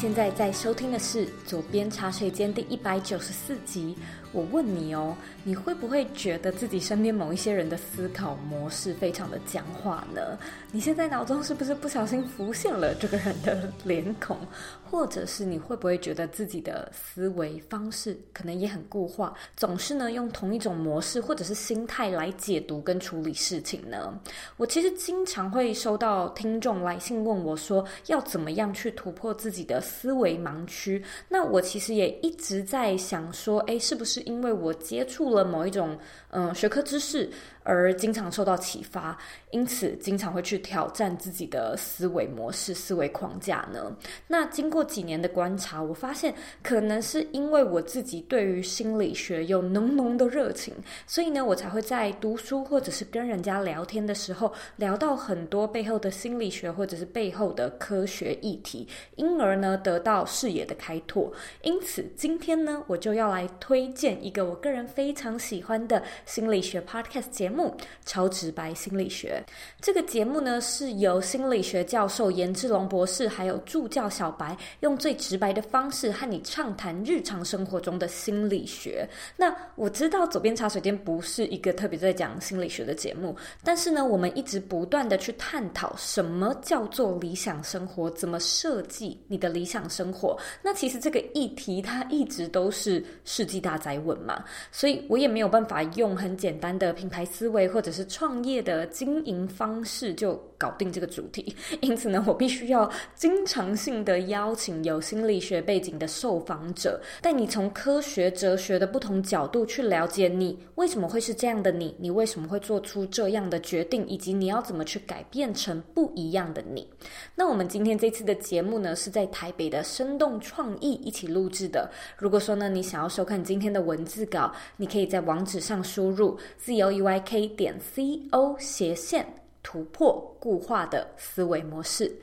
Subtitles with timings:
[0.00, 3.94] 现在在收听的是左边茶水间第一百九十四集。
[4.32, 10.38] 我问你哦，你会不会觉得自己身边某一些人的思考模式非常的僵化呢？
[10.70, 14.38] 你现在脑中是不是不小心浮现了这个人的脸孔？
[14.88, 24.18] 或者是你会不会觉得自己的思维方式可能也很固化，总是呢用同一种模式或者是心态来解读跟处理事情呢？
[24.56, 31.02] 我其实经常会收到听众来信问我说，要怎么样去突破自己的思维盲区？
[31.28, 34.20] 那我其实也一直在想说，诶，是不是？
[34.20, 35.98] 因为我接触了某一种
[36.30, 37.28] 嗯、学科知识。
[37.62, 39.16] 而经常受到启发，
[39.50, 43.94] 因此经常会去挑战自己的思维模式、思维框架呢。
[44.26, 50.74] 那经过几年的观察，我发现可能是因为我自己对于心理学有浓浓的热情，
[51.06, 61.30] 所以呢，我才会在读书或者是跟人家聊天的时候，聊到很多背后的心理学或者是背后的科学议题，因而呢，得到视野的开拓。
[61.60, 67.49] 因此，今天呢，我就要来推荐一个我个人非常喜欢的心理学 podcast 节。
[67.50, 69.42] 目超直白心理学，
[69.80, 79.08] 这个节目呢，是由心理学教授严志龙博士还有助教小白用最直白的方式和你畅谈日常生活中的心理学。
[79.36, 90.38] 那我知道左边茶水间不是一个特别在讲心理学的节目，但是呢，我们一直不断的去探讨什么叫做理想生活，怎么设计你的理想生活。
[90.62, 116.86] 那其实这个议题它一直都是世纪大哉问嘛，所以我也没有办法用很简单的品牌思维或者是创业的经营方式就搞定这个主题， 因此呢，我必须要经常性的邀请有心理学背景的受访者，带你从科学、哲学的不同角度去了解你为什么会是这样的你，你为什么会做出这样的决定，以及你要怎么去改变成不一样的你。
[117.34, 121.90] 那我们今天这次的节目呢，是在台北的生动创意一起录制的。
[122.18, 129.26] 如果说呢，你想要收看今天的文字稿，你可以在网址上输入 z o e y k 点 c o 斜线
[129.62, 132.14] 突破固化的思维模式，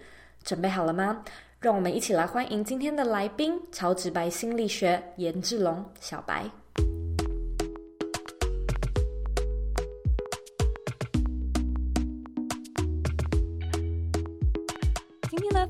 [0.43, 1.23] 准备好了吗？
[1.59, 6.49] 让我们一起来欢迎今天的来宾——超直白心理学严志龙小白。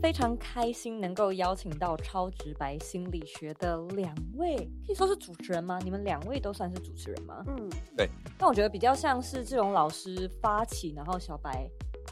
[0.02, 5.80] 非常开心能够邀请到超直白心理学的两位，可以说是主持人吗？
[5.84, 7.44] 你们两位都算是主持人吗？
[7.48, 8.10] 嗯，对。
[8.38, 11.68] 但我觉得比较像是这种老师发起，然后小白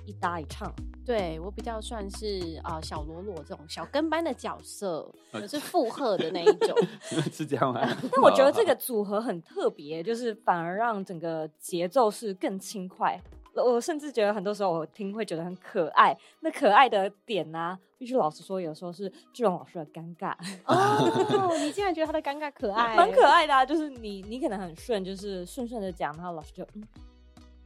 [0.06, 0.74] 一搭一唱。
[1.06, 6.76] 对，我比较算是啊、呃、小罗罗这种小跟班的角色，可是附和的那一种，
[7.32, 7.82] 是这样吗？
[8.12, 13.22] 但我觉得这个组合很特别，就是反而让整个节奏是更轻快。
[13.64, 20.36] 我甚至觉得很多时候我听会觉得很可爱，那可爱的点呢、啊，必须老实说，有时候是志龙老师的尴尬。
[20.66, 22.96] 哦， 你竟然觉得他的尴尬可爱？
[22.96, 26.84] 蛮可爱的啊，就是你你可能很顺，就是顺顺的讲，然后老师就嗯，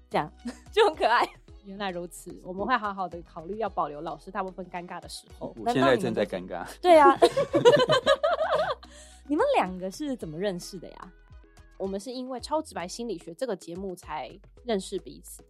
[0.10, 0.32] 这样
[0.72, 1.28] 就很可爱。
[1.66, 5.54] 原来如此，我们会好好的考虑要保留老师大部分尴尬的时候。
[5.60, 6.66] 我现在正在尴尬。
[6.82, 7.16] 对啊，
[9.28, 11.12] 你们两个是怎么认识的呀？
[11.78, 14.30] 我们是因为《超直白心理学》这个节目才
[14.66, 15.50] 认识彼此的。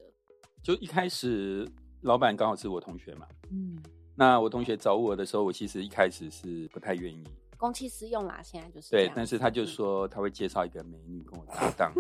[0.70, 1.68] 就一开始，
[2.02, 3.26] 老板刚好是我同学嘛。
[3.50, 3.82] 嗯，
[4.14, 7.24] 那我同学找我的时候，我其实一开始是不太愿意。
[7.58, 8.92] 公器私用啦，现在就是。
[8.92, 11.92] 对，但是他就说他会介绍一个美女跟我搭 档。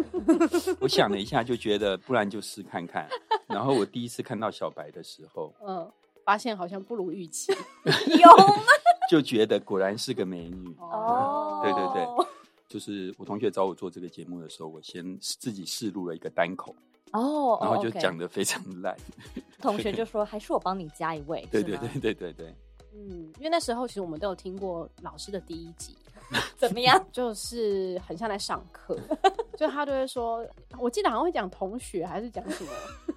[0.79, 3.09] 我想了一下，就觉得不然就试看看。
[3.47, 5.91] 然后我第一次看到小白的时候，嗯，
[6.23, 7.51] 发现好像不如预期。
[8.21, 8.53] 有吗？
[9.09, 10.75] 就觉得果然是个美女。
[10.77, 12.27] 哦，对对对，
[12.67, 16.75] 就是我同学找我做这个节目的时候，我先自己试录了一个单口。
[17.13, 18.95] 哦，然后就讲得非常烂，
[19.61, 22.55] 同学就说还是我帮你加一位， 对对对对对对，
[22.93, 25.97] 嗯，因为那时候其实我们都有听过老师的第一集。
[26.57, 27.03] 怎么样？
[27.11, 28.95] 就是很像在上课，
[29.57, 30.45] 就他就会说，
[30.77, 32.69] 我记得好像会讲同学还是讲什么，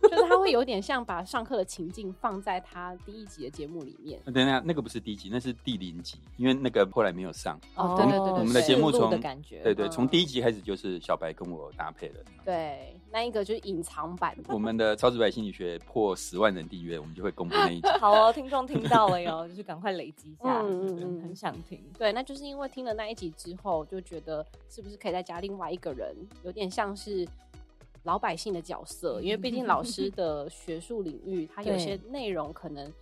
[0.09, 4.19] 就是他会有点像把上课的情境放在他第一集的节目里面。
[4.25, 7.61] 等等，那个不是第一集，那是第零集，因为那个后来没有上。
[7.77, 9.11] 哦，对对对，我们的节目从
[9.63, 12.25] 对对，从第一集开始就是小白跟我搭配的。
[12.45, 14.35] 对，那一个就是隐藏版。
[14.49, 17.89] 我们的超直白心理学破十万人订阅，我们就会公布那一集。
[18.01, 21.79] 好哦，听众听到了哟，就是赶快累积一下，嗯 嗯，很想听。
[21.99, 23.03] 对，那就是因为听了那。
[23.03, 26.15] 那一集之后，就觉得是不是可以再加另外一个人，
[26.45, 27.27] 有点像是
[28.05, 32.93] 老百姓的角色，因为毕竟老师 的学术领域，他有些内容可能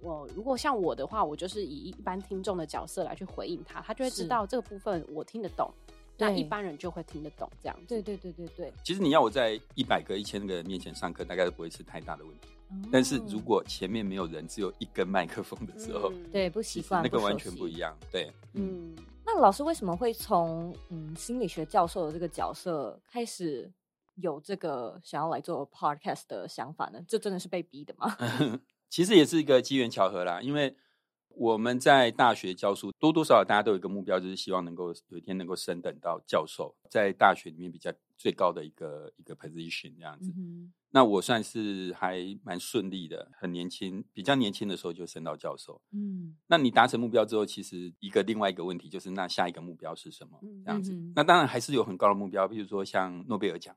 [0.00, 5.72] 我如果像我的话，我就是以一般听众的角色来去回应他，他就会知道这个部分我听得懂，
[6.18, 7.86] 那一般人就会听得懂这样子。
[7.86, 8.72] 对对对对对。
[8.84, 12.48] 其实你要我在一百个、一千个面前上课，大概都不会是太大的问题。
[12.72, 17.96] 嗯、但是如果前面没有人，只有一根麦克风的时候，嗯、对，不习惯，那个完全不一样。
[18.10, 18.94] 对，嗯。
[19.24, 23.70] 那老师为什么会从嗯心理学教授的这个角色开始
[24.20, 27.00] 有这个想要来做 podcast 的想法呢？
[27.06, 28.16] 这真的是被逼的吗？
[28.88, 30.74] 其实也是一个机缘巧合啦，因为
[31.28, 40.32] 我们在大学教书，多多少少大家都有一个目标，就是希望能够有一天能够升等到教授，在大学里面比较最高的一个一个 position 这样子。
[40.36, 45.80] 嗯那我算是还蛮顺利的，很年轻，比较年轻的时候就升到教授。
[45.92, 50.40] 嗯，那你达成目标之后，其实一个另外一个问题就是，那下一个目标是什么？
[50.64, 50.92] 这样子。
[50.92, 53.76] 嗯、那当然还是有很高的目标，比如说像诺贝尔奖。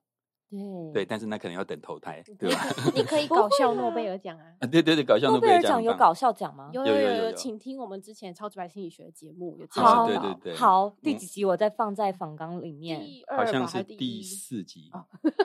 [0.94, 2.66] 对，对，但是那可能要等投胎，对吧？
[2.96, 4.46] 你可以 搞笑诺贝尔奖啊！
[4.60, 6.70] 啊，对对对，搞笑诺贝尔奖有搞笑奖吗？
[6.74, 9.66] 有有有有，请听我们之前超直白心理学的节目有。
[9.70, 13.00] 好，对对对，好，第几集我再放在访纲里面。
[13.02, 14.90] 第二好像是第 四集，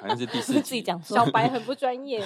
[0.00, 0.60] 好像是第四集。
[0.60, 2.22] 自己讲，小白很不专业。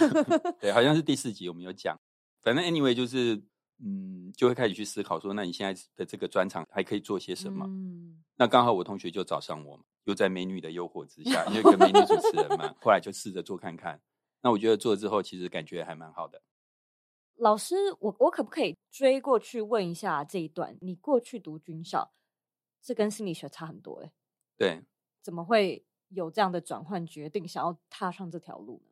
[0.60, 1.98] 对，好像是第四集我们有讲，
[2.42, 3.42] 反正 anyway 就是。
[3.84, 7.66] 嗯，就会开始去思考说，那你现在的这个专场还可以做些什么？
[7.66, 14.00] 嗯，那刚好我同学就找上我，又在美女的诱惑之下，因为跟美女主持人嘛， 后来就试着做看看。
[14.40, 16.42] 那我觉得做了之后，其实感觉还蛮好的。
[17.36, 20.76] 老师，我我可不可以追过去问一下这一段？
[20.80, 22.12] 你过去读军校，
[22.80, 24.12] 这跟心理学差很多哎。
[24.56, 24.82] 对，
[25.22, 28.82] 怎么会有这样的转换决定，想要踏上这条路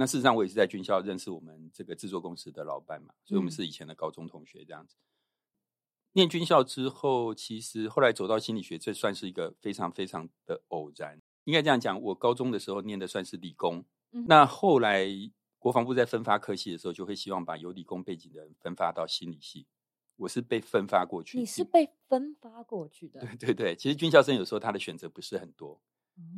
[0.00, 4.96] 那事实上，我也是在军校认识我们这个制作公司的老板嘛，所以我们是以前的高中同学这样子。
[6.12, 11.20] 念军校之后，其实后来走到心理学，这算是一个非常非常的偶然。
[11.44, 13.84] 应该这样讲，我高中的时候念的算是理工，
[14.26, 15.06] 那后来
[15.58, 19.66] 国防部在分发科系的时候，就会希望把有理工背景的人分发到心理系。
[20.16, 23.20] 我是被分发过去，你是被分发过去的？
[23.20, 25.78] 对对对，其实军校生有时候他的选择不是很多，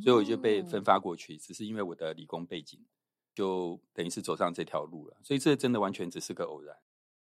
[0.01, 2.85] 所以我就被分发过去，只是因为我的理工背景。
[3.33, 6.77] 就等于是走上这条路了，所以这真的完全只是个偶然。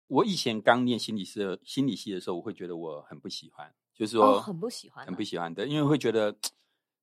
[0.06, 6.34] 我以前刚念心理系心理系的时候，我会觉得我很不喜欢，就是说、哦、很不喜欢，很不喜欢的，因为会觉得，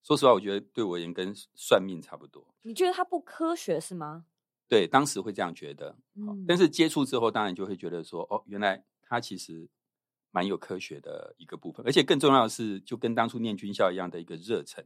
[0.02, 2.44] 说实话，我觉得对我而言跟算命差不多。
[2.64, 4.26] 你觉得它不科学是吗？
[4.68, 5.96] 对，当时会这样觉得。
[6.16, 9.70] 嗯，但是接触之后，当然就会觉得说，哦，原来它其实
[10.32, 14.84] 蛮有科学的一个部分，而且更重要的是，就跟当初念军校一样的一个热忱。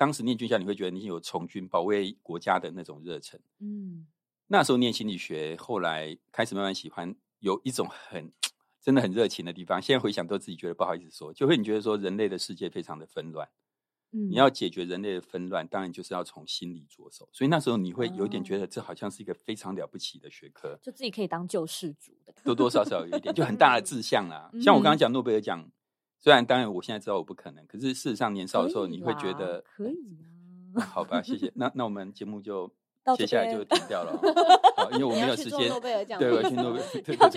[0.00, 3.38] 当时念军校，你会觉得你有从军保卫国家的那种热忱。
[3.58, 4.06] 嗯，
[4.46, 8.32] 那时候念心理学，后来开始慢慢喜欢，有一种很
[8.80, 9.82] 真的很热情的地方。
[9.82, 13.46] 现在回想都自己觉得不好意思说，就会你觉得说人类的世界非常的纷乱。
[14.12, 17.28] 嗯，你要解决人类的纷乱，当然就是要从心理着手。
[17.30, 24.50] 所以那时候你会有点觉得这好像是一个非常了不起的学科，就自己可以当救世主的，多多少少有一点，就很大的 志向啦。
[24.62, 25.70] 像我刚刚讲诺贝尔奖。
[26.20, 30.18] 虽然当然，我现在知道我不可能，可是事实上年少的时候，你会觉得可以
[30.74, 30.84] 啊。
[30.84, 31.50] 好吧，谢谢。
[31.54, 32.70] 那那我们节目就
[33.16, 34.12] 接下来就停掉了，
[34.76, 35.58] 好，因为我没有时间。
[35.58, 36.40] 对，我去诺贝尔，对对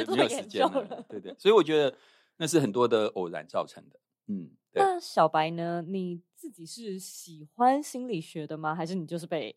[0.06, 1.06] 对，没有时间了。
[1.07, 1.95] 对对，所以我觉得
[2.38, 4.00] 那是很多的偶然造成的。
[4.27, 5.81] 嗯，那小白呢？
[5.88, 8.75] 你自己是喜欢心理学的吗？
[8.75, 9.56] 还是你就是被？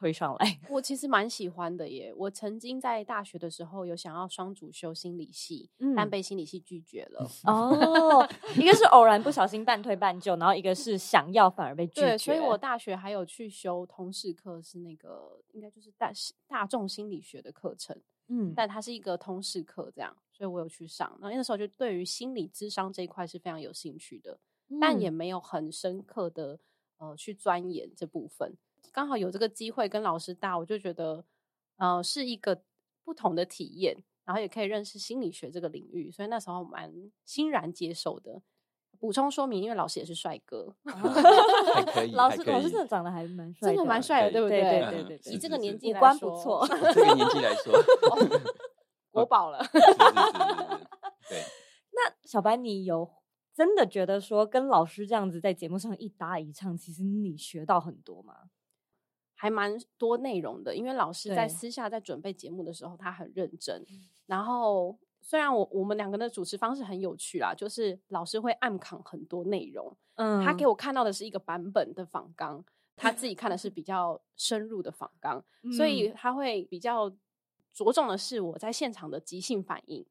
[0.00, 2.10] 推上来， 我其实蛮喜欢的耶。
[2.16, 7.28] 我曾经在大学的时候有想要双主修心理系，嗯、但被心理系拒绝了。
[7.44, 12.00] 哦，一个是偶然不小心半推半就，然后一个是想要反而被拒绝。
[12.00, 16.10] 对，所以我大学还有去修通识课，是那个应该就是大
[16.48, 17.94] 大众心理学的课程。
[18.28, 21.14] 嗯，但它是一个通识课，这样，所以我有去上。
[21.20, 24.38] 那那时候就对于心理智商这一块是非常有兴趣的，
[24.70, 26.58] 嗯、但也没有很深刻的
[26.96, 28.56] 呃去钻研这部分。
[28.92, 31.24] 刚好有这个机会跟老师搭，我就觉得，
[31.76, 32.62] 呃，是一个
[33.04, 36.92] 不同的体验，然后也可以认识心理学这个领域，所以那时候蛮
[37.24, 38.42] 欣然接受的。
[38.98, 42.12] 补充说明，因为老师也是帅哥， 还可以。
[42.12, 44.60] 老师老师真的长得还蛮帅，真的蛮帅的，对不对？
[44.60, 46.66] 对对对对，以这个年纪来说，五官不错。
[46.68, 47.72] 这个年纪来说，
[49.10, 49.64] 国宝了。
[51.30, 51.38] 对。
[51.92, 53.10] 那小白，你有
[53.54, 58.49] 真的觉得说跟老师这样子在节目上一搭一唱，其实你学到很多吗？
[59.40, 63.82] 还蛮多内容的，因为老师在私下在准备节目的时候，他很认真。
[64.26, 69.96] 然后虽然我我们两个的主持方式很有趣啦，就是老师会暗扛很多内容。
[70.16, 72.62] 嗯，他给我看到的是一个版本的仿纲，
[72.96, 75.42] 他自己看的是比较深入的仿纲，
[75.74, 77.08] 所以他会比较
[77.72, 80.04] 着重的是我在现场的即兴反应，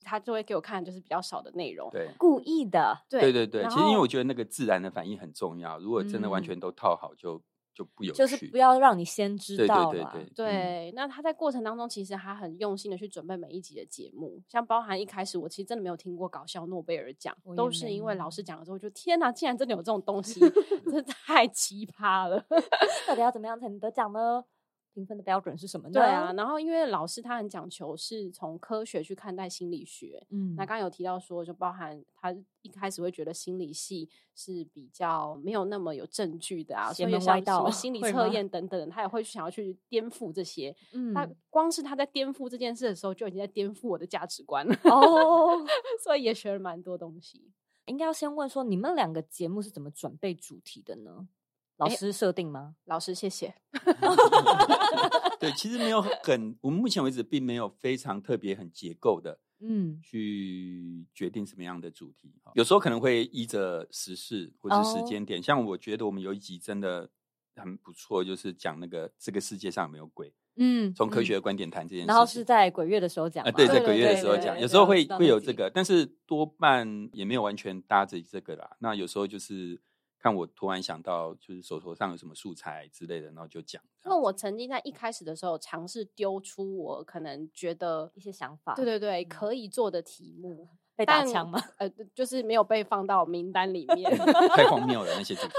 [0.00, 1.88] 他就会给我看就是比较少的内容。
[1.92, 3.04] 对，故意的。
[3.08, 7.38] 对对对对，其实因为我觉得那个自然的反应很重要，如果真的完全都套好就。
[7.38, 7.44] 就
[7.82, 20.38] 不有趣，就是不要让你先知道对对对对，对，那他在过程当中，其实他很用心的去准备每一集的节目，像包含一开始我其实真的没有听过搞笑诺贝尔奖，都是因为老师讲了之后，就天哪，竟然真的有这种东西，
[20.92, 22.44] 这太奇葩了，
[23.08, 24.44] 到底要怎么样才能得奖呢？
[24.94, 25.94] 评分的标准是什么呢？
[25.94, 40.74] 对啊，然后因为老师他很讲求是从科学去看待心理学，嗯，那刚刚有提到说，就包含他一开始会觉得心理系是比较没有那么有证据的啊，所以像什么心 理测验等等，他也会想要去颠覆这些。
[40.92, 45.64] 嗯，他光是他在颠覆这件事的时候，就已经在颠覆我的价值观了哦，
[46.02, 47.50] 所以也学了蛮多东西。
[47.86, 51.28] 应该要先问说，你们两个节目是怎么准备主题的呢？
[51.76, 52.76] 老师设定吗？
[52.84, 53.54] 欸、老师，谢谢。
[55.40, 62.32] 对，其实没有很，我们目前为止并没有非常特别、很结构的，嗯，去决定什么样的主题。
[62.54, 65.40] 有时候可能会依着时事或者时间点。
[65.40, 65.46] Oh.
[65.46, 67.10] 像我觉得我们有一集真的
[67.56, 70.32] 很不错，就是讲那个这个世界上有没有鬼。
[70.56, 78.76] 嗯，从科学的观点谈这件事，然后是在鬼月的时候讲啊，对，在鬼月的时候讲，有时候会会有这个，但是多半也没有完全搭着这个啦。
[78.78, 79.82] 那有时候就是。
[80.24, 83.82] 看我突然想到，就是手头上有什么素材之类的，然后就讲。
[84.04, 90.66] 那我曾经在一开始的时候尝试丢出我可能觉得一些想法，对对对，可以做的题目，
[90.96, 91.62] 被打枪吗？
[91.76, 94.10] 呃，就是没有被放到名单里面，
[94.56, 95.52] 太荒谬了那些主题。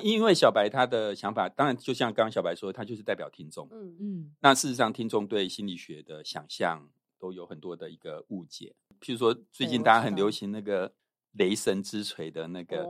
[0.06, 3.66] 因为小白他的想法，当然就像刚刚小白说，他就是代表听众。
[3.72, 4.34] 嗯嗯。
[4.40, 8.74] 那事实上，听众对心理学的想象都有很多的一个误解。
[9.00, 10.92] 譬如说，最近大家很流行那个。
[11.38, 12.84] 雷神之锤的那个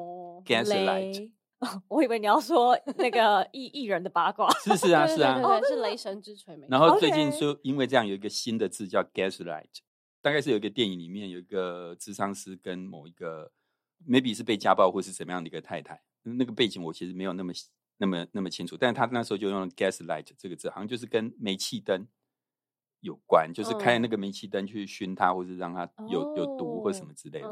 [0.44, 1.30] Gaslight，
[1.88, 6.58] 我以为你要说那个艺艺人的八卦，是是啊是啊，是雷神之锤。
[6.68, 9.80] 然后最近说，因为这样有一个新的字叫 Gaslight，
[10.20, 13.50] 大概是有一个电影里面有一个智商师跟某一个
[14.06, 17.52] maybe 是被家暴或是怎么样的一个太太，那个背景我其实没有那么
[17.98, 22.06] 那么那么清楚，但是他那时候就用了 Gaslight 这个字，好像就是跟煤气灯
[23.00, 27.48] 有关，就是开那个煤气灯去熏他，或是让他有有毒或什么之类的。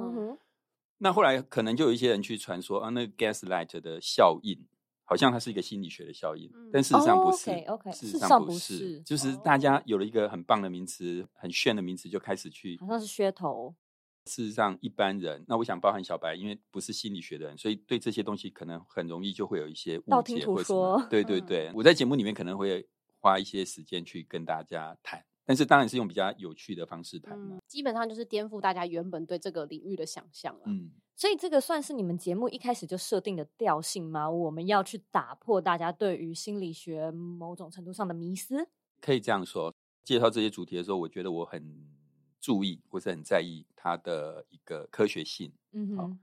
[0.99, 4.67] 那后来可能就有一些人去传说啊，那个 gaslight 的效应，
[5.05, 7.51] 好像它是一个心理学的效应，但事实上不是。
[7.67, 13.75] Oh, 事实上不是，就是大家有了一个很棒的名词，很炫的名词，就开始去，好像是噱头。
[14.27, 21.07] 事实上，一般人，那我想包含小白，因为不是心理学的人，所以对这些东西可能很容易就会有一些误解或者什么。
[21.11, 22.89] 对对对，我在节目里面可能会
[23.21, 25.23] 花一些时间去跟大家谈。
[25.45, 30.63] 但是当然是用比较有趣的方式谈，嗯，基本上就是颠覆大家原本对这个领域的想象了。
[30.67, 34.31] 嗯，所以这个算是你们节目一开始就设定的调性吗？
[34.31, 38.69] 我们要去打破大家对于心理学某种程度上的迷思？
[39.01, 39.75] 可以这样说。
[40.03, 41.89] 介绍这些主题的时候，我觉得我很
[42.41, 45.53] 注意或是很在意它的一个科学性。
[45.73, 46.19] 嗯哼，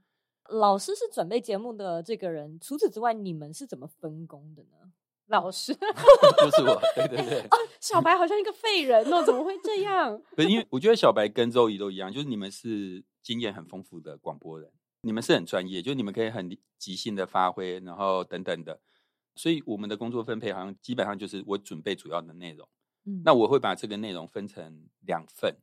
[0.50, 4.92] 老师是准备节目的这个人，除此之外，你们是怎么分工的呢？
[5.32, 5.74] 老师
[6.38, 7.40] 就是我，对对对。
[7.40, 10.16] 哦，小白好像一个废人哦，怎么会这样？
[10.36, 14.70] 不是，因为我觉得小白跟周怡都一样，就是你们是经验很丰富的广播人，
[15.00, 18.78] 你们是很专业，就是你们可以很即兴的发挥，然后等等的。
[19.34, 22.68] 所以我们的工作分配好像基本上就是我准备主要的内容，
[23.06, 25.56] 嗯，那我会把这个内容分成两份，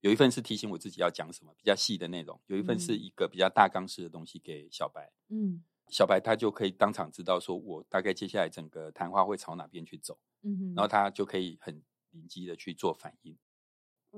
[0.00, 5.62] 有一份是提醒我自己要讲什么比较细的内容，有一份是一个比较大纲式的东西给小白，嗯。
[5.90, 13.36] 小白他就可以当场知道，说我大概接下来整个谈话会朝哪边去走，嗯哼，然后他就可以很灵机的去做反应。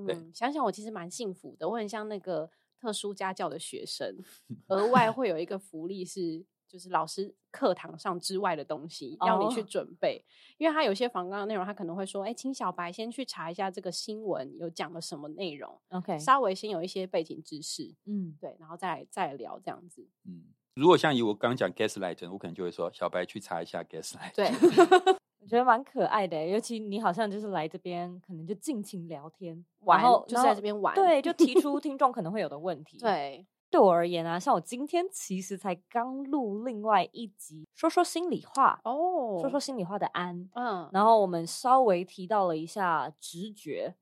[0.07, 4.17] 对，嗯，想想我其实蛮幸福的，我很像那个特殊家教的学生，
[4.69, 10.25] 额外会有一个福利是，就是老师课堂上之外的东西要你去准备，哦，
[10.59, 20.45] 因为他有些访纲的内容，他可能会说，哎，请小白先去查一下这个新闻有讲了什么内容，OK，稍微先有一些背景知识，嗯，对，然后再来再来聊这样子，嗯。
[20.75, 24.35] 如果像以我刚讲 gaslight，我可能就会说小白去查一下 gaslight。
[24.35, 24.47] 对，
[25.41, 32.97] 我觉得蛮可爱的，尤其你好像就是来这边，可能就尽情聊天，玩，然后就是在这边玩，对，就提出 听众可能会有的问题。
[32.99, 43.95] 对，对我而言啊，像我今天其实才刚录另外一集，说说心里话哦，说说心里话的安，嗯，然后我们稍微提到了一下直觉。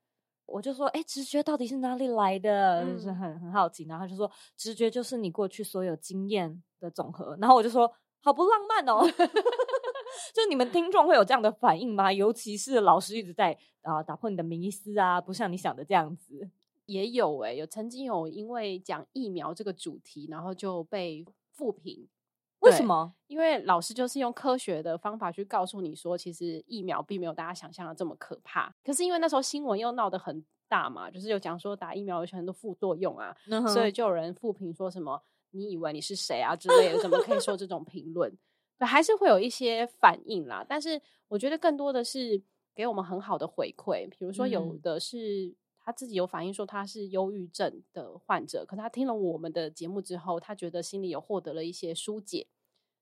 [0.50, 2.83] 我就说，哎，直觉到底是哪里来的？
[2.85, 3.85] 嗯、就是很很好奇。
[3.85, 7.37] 然后他就说，直觉就是你过去所有经验的总和。
[7.40, 7.90] 然后我就说，
[8.21, 9.07] 好不浪漫哦。
[10.35, 12.12] 就你们听众会有这样的反应吗？
[12.12, 16.50] 尤其是老师一直在啊、呃、打破你的迷思啊，不像你想的这样子。
[16.87, 22.09] 也有哎、欸，有曾经有因为讲疫苗这个主题，然后就被负评。
[22.61, 23.12] 为什么？
[23.26, 28.75] 因为老师就是用科学的方法去告诉你说，其实疫苗并没有大家想象的这么可怕。
[28.85, 33.35] 可是因为那时候新闻又闹得很大嘛，就是有讲说打疫苗有很多副作用啊，
[33.73, 35.21] 所以就有人负评说什么
[35.52, 38.31] “你以为你是谁啊”之类的，怎么可以说这种评论？
[38.79, 40.64] 对，还是会有一些反应啦。
[40.69, 42.43] 但是我觉得更多的是
[42.75, 45.55] 给我们很好的回馈，比如说有的是
[45.90, 52.47] 他自己有反映说他是忧郁症的患者，可是他听了我们的节目之后，他觉得心里有获得了一些疏解。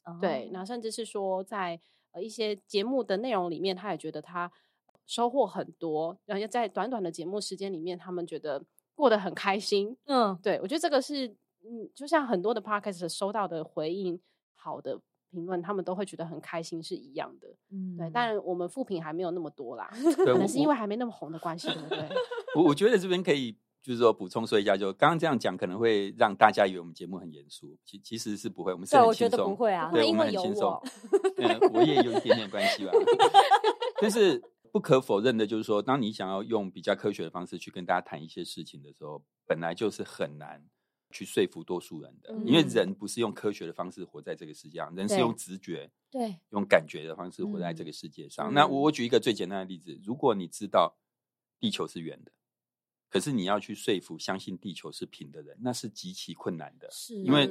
[0.04, 0.18] Oh.
[0.18, 1.78] 对，那甚至是说在
[2.12, 4.50] 呃一些节目的内容里面，他也觉得他
[5.04, 8.64] 收获很多，然后在短短的节目时间里面，他们觉得
[8.94, 9.94] 过得很开心。
[10.06, 11.28] 嗯，对，我觉得这个是
[11.62, 14.18] 嗯，就像很多的 podcast 收到的回应，
[14.54, 14.98] 好的。
[15.30, 22.08] 评论他们都会觉得很开心是一样的，嗯，对，但我们副评还没有那么多啦，可能是因为还没那么红的关系，对不对？
[22.56, 30.80] 我我觉得这边可以就是说补充说一下，就刚刚这样讲可能会让大家以为我们节目很严肃，其其实是不会，我们是很轻松，我觉得不会啊，对，我们很轻松，
[31.36, 32.92] 嗯，我也有一点点关系吧，
[34.00, 34.42] 但是
[34.72, 40.64] 不可否认的就是说，当你想要用比较科学的方式去跟大家谈一些事情的时候，本来就是很难。
[41.10, 48.52] 去说服多数人的，因为人不是用科学的方式活在这个世界上，人是用直觉，对，用感觉的方式活在这个世界上。
[48.52, 50.98] 那我我举一个最简单的例子，如果你知道
[51.58, 52.32] 地球是圆的，
[53.08, 57.48] 可是你要去说服相信地球是平的人，那是极其困难的，是因为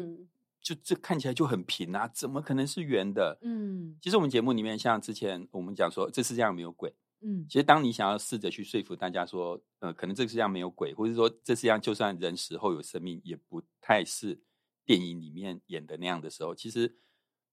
[0.61, 3.39] 就这看起来就很平啊，怎么可能是圆的？
[3.41, 6.93] 嗯，其实我们节目里面，像之前我们讲说，这世界上没有鬼。
[7.21, 14.39] 嗯，其实当你想要试着去说服大家说，呃，可能这个世界上没有鬼，或者说这世界上就算人死后有生命，也不太是
[14.85, 16.97] 电影里面演的那样的时候，其实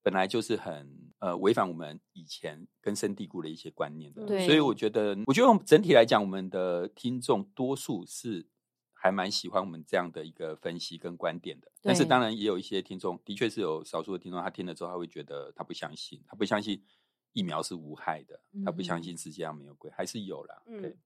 [0.02, 4.26] 本来就是很呃违反我们以前根深蒂固的一些观念的。
[4.26, 8.46] 对，所以我觉得，我觉得我们整体来讲，我们的听众多数是
[8.92, 11.72] 还蛮喜欢我们这样的一个分析跟观点的。
[11.82, 16.84] 但是当然也有一些听众，的确是有少数的听众，他听了之后他会觉得他不相信，他不相信。
[17.34, 20.62] 疫苗是无害的，他不相信世界上没有鬼，还是有啦。
[20.64, 20.98] 对，嗯，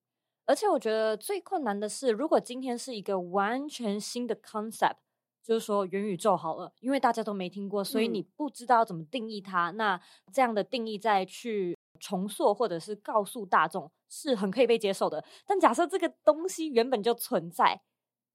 [0.44, 4.99] 而且我觉得最困难的是，如果今天是一个完全新的 concept，
[5.42, 9.70] 就是说元宇宙好了，因为大家都没听过，所以你不知道怎么定义它。
[9.70, 15.25] 嗯，那这样的定义再去重塑或者是告诉大众是很可以被接受的。
[15.47, 17.80] 但假设这个东西原本就存在，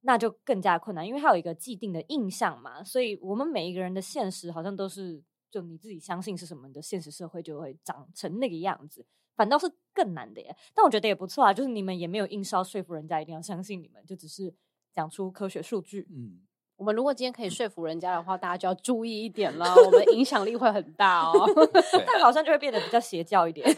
[0.01, 2.83] 那就更加困难，因为它有一个既定的印象嘛。
[2.83, 5.21] 所以我们每一个人的现实好像都是。
[5.53, 10.55] 就你自己相信是什么的现实社会就会长成那个样子，反倒是更难的耶。
[10.73, 14.51] 但我觉得也不错啊，就是你们也没有硬是要说服人家一定要相信你们，就只是
[14.95, 16.07] 讲出科学数据。
[16.09, 16.41] 嗯，
[16.75, 21.47] 我们如果今天可以说服人家的话，大家就要注意一点了，我们影响力会很大哦。
[22.07, 23.69] 但好像就会变得比较邪教一点。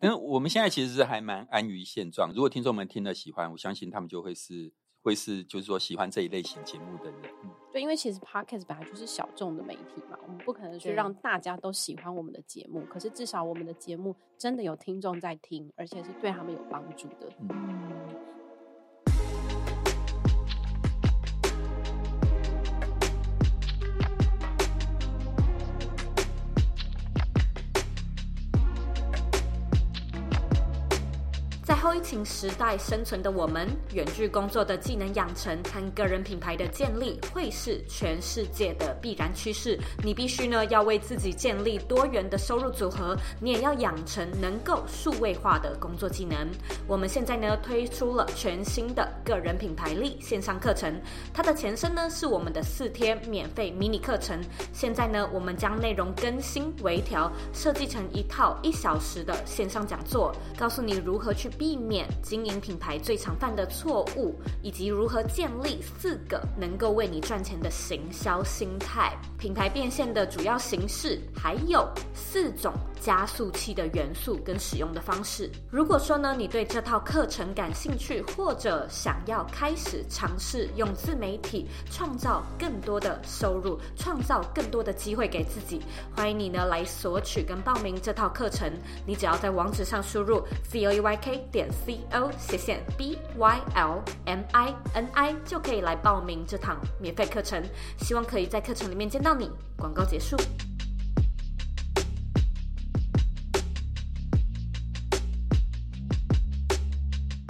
[0.00, 2.32] 因为我们现在其实是还蛮安于现状。
[2.32, 4.72] 如果听众们听了喜欢，我相信他们就会是。
[5.02, 18.29] 会是就是说喜欢这一类型节目的人，嗯，对，因为其实 Podcast 本来就是小众的媒体嘛，我们不可能去让大家都喜欢我们的节目，可是至少我们的节目真的有听众在听，而且是对他们有帮助的，嗯。
[32.00, 39.78] 疫情时代生存的我们，远距工作的技能养成和个人品牌的建立，会是全世界的必然趋势。
[40.02, 46.48] 你必须呢要为自己建立多元的收入组合，你也要养成能够数位化的工作技能。
[46.88, 50.98] 我们现在呢推出了全新的个人品牌力线上课程，
[51.34, 54.40] 它的前身呢是我们的四天免费迷你课程。
[54.72, 61.70] 现在呢我们将内容更新微调，设计成一套一小时的线上讲座，告诉你如何去避。
[61.70, 69.12] 避免经营品牌最常犯的错误，以及如何建立四个能够为你赚钱的行销心态。
[69.36, 75.50] 品牌变现的主要形式，还有四种加速器的元素跟使用的方式。
[75.68, 85.80] 如果说呢，你对这套课程感兴趣，或者想要开始尝试用自媒体创造更多的收入，创造更多的机会给自己，
[86.14, 88.70] 欢迎你呢来索取跟报名这套课程。
[89.04, 95.08] 你只要在网址上输入 c o e y k 点 c o 斜线 b y l m i n
[95.12, 97.62] i 就可以来报名这堂免费课程。
[97.98, 99.50] 希望可以在课程里面见到你。
[99.76, 100.36] 广告结束。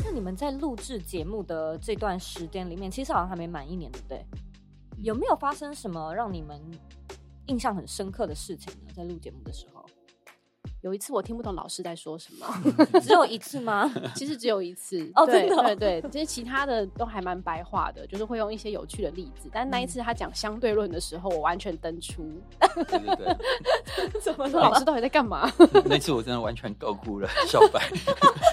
[0.04, 4.24] 那你们在录制节目的这段时间里面，其实好像还没满一年，对不对？
[4.98, 6.60] 有没有发生什么让你们
[7.46, 8.92] 印象很深刻的事情呢？
[8.94, 9.79] 在录节目的时候？
[10.82, 12.46] 有一次我听不懂老师在说什么，
[13.00, 13.90] 只有一次吗？
[14.16, 19.50] 其实只有一次 哦，真的对对对，其实其他的都还蛮白话的，就是会用一些有趣的例子。
[19.52, 22.24] 但那一次他讲相对论的时候，我完全登出。
[22.74, 24.58] 对对对，怎么说？
[24.60, 25.52] 老师到底在干嘛？
[25.84, 27.90] 那次我真的完全高估了小白，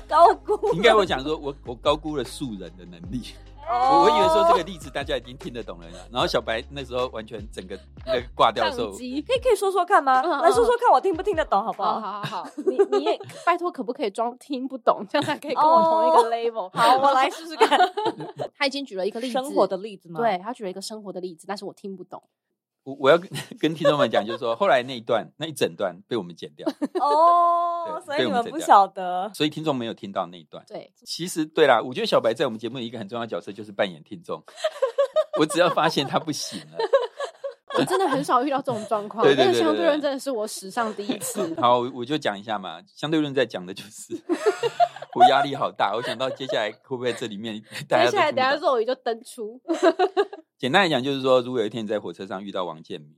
[0.07, 0.73] 高估。
[0.73, 3.21] 应该我讲说我我高估了素人的能力。
[3.69, 10.21] 我我以为说这个例子大家已经听得懂了，然后小白那时候完全整个那个挂掉的时候，可以可以说说看吗？
[10.41, 11.99] 来说说看，我听不听得懂，好不好？
[11.99, 16.69] 好好好，你你也 拜托，可不可以装听不懂，这样才可以跟我同一个 level？
[16.73, 17.77] 好，我来试试看。
[18.57, 20.19] 他已经举了一个例子，生活的例子吗？
[20.19, 22.21] 对，他举了一个生活的例子，但是我听不懂。
[22.87, 26.65] 我我要跟跟听众们讲，就是说后来那一段那一整段被我们剪掉
[27.01, 30.63] 哦，所以你们不晓得，所以听众没有听到那一段。
[30.69, 34.41] 对，其实对啦，我觉得小白在我们节目的一个很重要的角色就是扮演听众。
[35.37, 36.77] 我只要发现他不行了，
[37.77, 39.25] 我真的很少遇到这种状况。
[39.37, 41.53] 但是相对论真的是我史上第一次。
[41.61, 44.13] 好，我就讲一下嘛，相对论在讲的就是
[45.15, 49.61] 我压力好大，我想到接下来会不会这里面大家接下来等下肉鱼就登出。
[50.57, 53.15] 简单来讲，就是说，如果有一天你在火车上遇到王建民，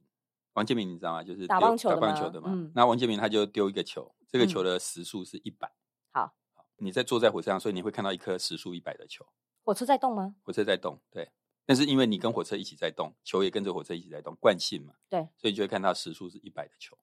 [0.54, 1.24] 王建民你知道吗？
[1.24, 2.50] 就是打棒球打棒球的嘛。
[2.52, 5.67] 嗯、那王建民他就丢一个球，这个球的时速是一百、
[6.13, 6.22] 嗯。
[6.22, 6.34] 好，
[6.78, 9.26] 你在坐在火车上，所以你会看到一颗时速一百的球。
[9.63, 10.36] 火车在动吗？
[10.43, 11.30] 火车在动，对。
[11.69, 14.95] 但是因为你跟火车一起在动，球也跟着火车一起在动，惯性嘛。
[15.08, 15.19] 对。
[15.38, 16.97] 所以你就会看到时速是一百的球。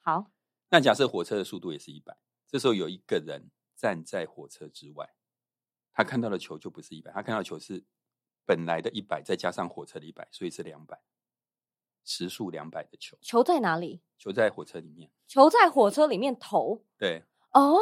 [0.00, 0.30] 好，
[0.68, 2.14] 那假设火车的速度也是一百，
[2.46, 5.14] 这时候有一个人站在火车之外，
[5.94, 7.84] 他看到的球就不是一百，他看到的球是。
[8.48, 10.96] 本来的一百再加上火车的一百，所以是两百，
[12.04, 13.18] 时速两百的球。
[13.20, 14.00] 球在哪里？
[14.18, 15.10] 球在火车里面。
[15.26, 16.84] 球在火车里面投。
[16.96, 17.24] 对。
[17.50, 17.76] 哦，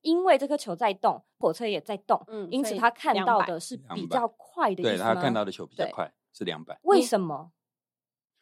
[0.00, 4.82] 因为这颗球在动，火车也在动，嗯，因此他看到的是比较快的。
[4.82, 6.78] 对，他看到的球比较快，是两百。
[6.82, 7.52] 为什么？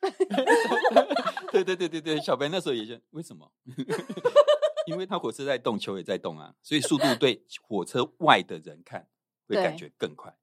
[1.51, 3.51] 对对对对对，小白那时候也就为什么？
[4.87, 9.09] 因为他火车在动，球也在动啊，所以速度对火车外的人看
[9.49, 10.37] 会感觉更快。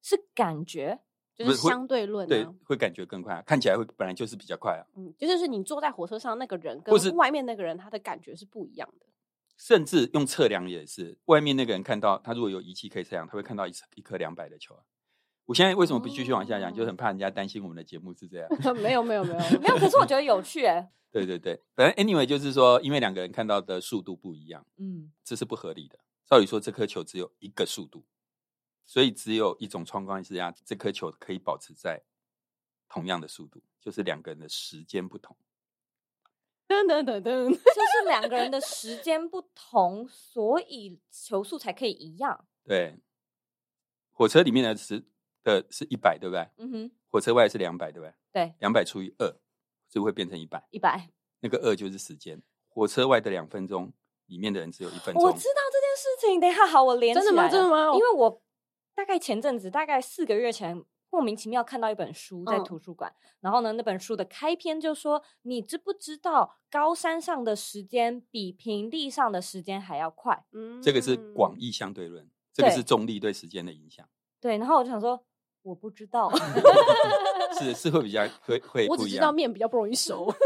[0.00, 0.98] 是感觉，
[1.34, 4.86] 就是相对论，对，会感觉更快，看起来会本来就是比较快啊。
[4.94, 9.06] 嗯，就是你坐在火车上那个人跟外面那个人，他的感觉是不一样的。
[9.56, 14.82] 甚至用测量也是，外面那个人看到他如果有仪器可以测量，他会看到一一颗两百的球啊。
[15.46, 16.74] 我现在为什么不继续往下讲？
[16.74, 18.48] 就很怕人家担心我们的节目是这样。
[18.82, 20.90] 没有没有没有没有，可是我觉得有趣哎。
[21.12, 25.98] 对对对，反正 anyway 就是说，因为两个人看到的速度不一样， 嗯，这是不合理的。
[26.26, 28.04] 照理说，这颗球只有一个速度。
[28.84, 32.02] 所以只有一种状况之下，这颗球可以保持在
[32.88, 35.36] 同样的速度，就是两个人的时间不同。
[36.68, 42.46] 噔噔噔噔，就是两个人的时间不同，所以球速才可以一样。
[42.64, 42.98] 对，
[44.12, 45.04] 火车里面的时
[45.42, 46.48] 的是一百，对不对？
[46.58, 46.90] 嗯哼。
[47.08, 48.14] 火车外是两百，对不对？
[48.32, 48.54] 对。
[48.58, 49.36] 两百除以二，
[49.88, 50.66] 就会变成一百？
[50.70, 51.08] 一百。
[51.40, 52.42] 那个二就是时间。
[52.68, 53.92] 火车外的两分钟，
[54.26, 55.22] 里面的人只有一分钟。
[55.22, 56.40] 我知道这件事情。
[56.40, 57.24] 等一下，好，我连起来。
[57.24, 57.48] 真的吗？
[57.48, 57.94] 真的吗？
[57.94, 58.42] 因为我。
[58.94, 60.82] 大概前阵子，大概四个月前，
[61.16, 74.06] 莫名其妙看到一本书在图书馆，嗯、然后呢，那本书的开篇就说：“你知不知道高山上的时间比平地上的时间还要快？”嗯，这个是广义相对论，这个是重力对时间的影响。
[74.38, 75.24] 对，然后我就想说，
[75.62, 76.30] 我不知道，
[77.58, 80.26] 是是会比较会会，我只知道面比较不容易熟，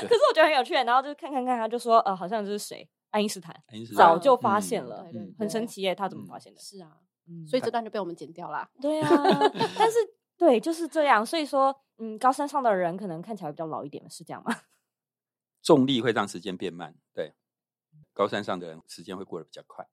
[0.00, 0.74] 可是我觉得很有趣。
[0.74, 2.90] 然后就看看看，他就说：“呃，好像就是谁？
[3.10, 6.98] 爱因斯坦，爱因斯坦早就发现了，嗯、很神奇耶，他怎么发现的？”是啊。
[7.26, 8.68] 嗯，所以这段就被我们剪掉了。
[8.80, 9.08] 对啊
[9.78, 9.98] 但是
[10.36, 11.24] 对，就是这样。
[11.24, 14.54] 所以说，嗯，高山上的人可能看起来比较老一点，是这样吗？
[15.62, 17.34] 重力会让时间变慢，对。
[18.12, 19.88] 高山上的人时间会过得比较快。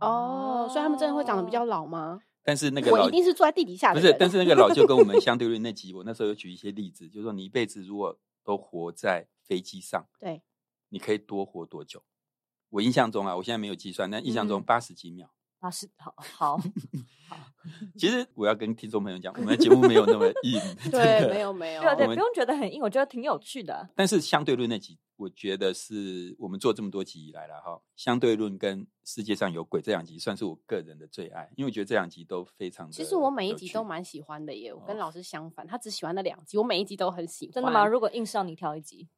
[0.00, 2.20] 哦，所以他们真的会长得比较老吗？
[2.42, 4.00] 但是那个老我一定是坐在地底下的。
[4.00, 10.42] 不是，但是那个老就跟我们相对论那集，我那时候有举一些例子，就是说你一辈子如果都活在飞机上，对，
[10.88, 12.02] 你可以多活多久？
[12.70, 15.30] 我印象中啊，我现在没有计算，但印象中八十几秒。
[15.60, 16.60] 啊，是好好好，
[17.96, 23.88] 其实我要跟听众朋友讲，我们的节目没有那么硬， 对，没有没有，对对，不用觉得很硬，我觉得挺有趣的。
[23.94, 32.90] 但是相对论那集，我觉得是我们做这么多集以来了哈，相对论跟世界上有鬼这两集算是我个人的最爱，因为我觉得这两集都非常。
[32.90, 37.52] 其实我每一集都蛮喜欢的耶，我跟老师相反，他只喜欢那两集，我每一集都很喜欢。
[37.52, 37.86] 真的吗？
[37.86, 39.08] 如果硬是要你挑一集？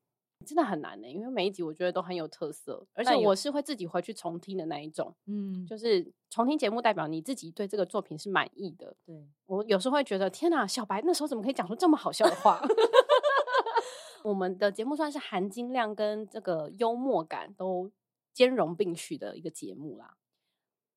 [0.42, 5.14] 真的很难呢，因为每一集我觉得都很有特色，而且我是会自己回去重听的那一种。
[5.26, 8.94] 嗯，就是重听节目，代表你自己对这个作品是满意的。
[9.06, 12.60] 对，我有时候会觉得，天哪，小白那时候怎么可以讲出这么好笑的话？
[14.24, 17.90] 我们的节目算是含金量跟这个幽默感都
[18.32, 20.16] 兼容并蓄的一个节目啦。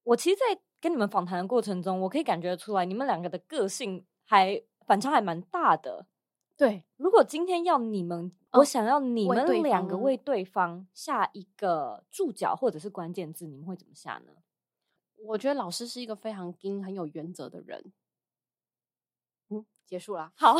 [0.03, 6.05] 我其实，在跟你们访谈的过程中，我可以感觉出来，你们两个的个性还反差还蛮大的。
[6.57, 14.31] 对，如果今天要你们，哦、我想要你们两个为对方下一个注脚或者是关键字，你们会怎么下呢？
[15.27, 17.91] 我觉得老师是一个非常精、很有原则的人。
[19.49, 20.31] 嗯，结束了。
[20.37, 20.59] 好，好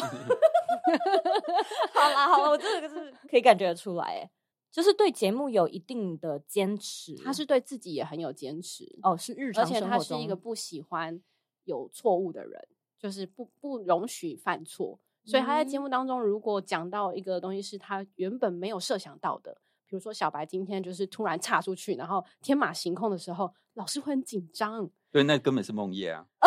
[2.10, 4.30] 啦，好了，我这个是可以感觉得出来，哎，
[4.70, 9.00] 就是对节目有一定的坚持，他是对自己也很有坚持。
[9.02, 11.22] 哦，是日常生活中，而且他是一个不喜欢
[11.64, 12.68] 有错误的人，
[13.00, 15.00] 就是不不容许犯错。
[15.26, 19.58] 所以他在节目当中，如果讲到一个东西是他原本没有设想到的，
[19.88, 24.90] 比如说小白今天就是突然岔出去，然后天马行空的时候，老师会很紧张。
[25.12, 26.28] 对，那根本是梦魇啊！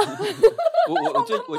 [0.88, 1.58] 我我我最我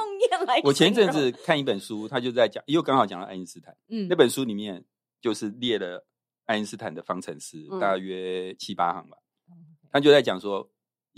[0.64, 3.76] 我前一阵子看一本书，他就在讲，又刚好讲到爱因斯坦。
[3.90, 4.86] 嗯，那本书里面
[5.20, 6.06] 就是列了
[6.46, 9.18] 爱因斯坦的方程式，嗯、大约七八行吧。
[9.92, 10.70] 他就在讲说。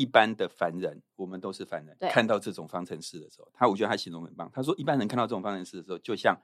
[0.01, 1.95] 一般的凡人，我们都是凡人。
[2.09, 4.49] 看到这种方程式的时候，他我觉得他形容很棒。
[4.51, 6.35] 他说，一般人看到这种方程式的时候，就像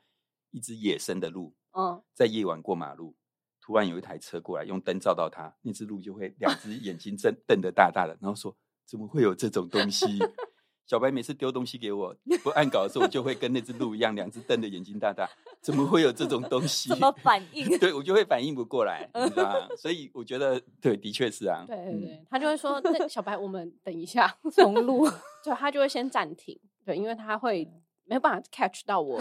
[0.52, 3.16] 一只野生的鹿，嗯，在夜晚过马路，
[3.60, 10.06] 突然有一台车过来，用灯照到它，那只鹿就会两只眼睛睁瞪得大大的，然后说：“怎么会有这种东西？”
[10.88, 15.30] 小白每次丢东西给我不按稿的时候，我就会跟那只鹿一样，两只瞪的眼睛大大。
[15.62, 16.88] 怎么会有这种东西？
[16.90, 17.68] 怎么反应？
[17.78, 19.68] 对，我就会反应不过来，你知道吗？
[19.78, 21.66] 所以我觉得，对，的确是啊。
[21.68, 25.06] 对对对，他就会说：“那小白，我们等一下 重录。”
[25.44, 27.70] 对，他就会先暂停，对，因为他会
[28.06, 29.20] 没有办法 catch 到我，